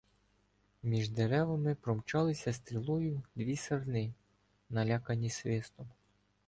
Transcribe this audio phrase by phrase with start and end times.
[0.83, 4.13] Між деревами промчалися стрілою дві сарни,
[4.69, 5.87] налякані свистом.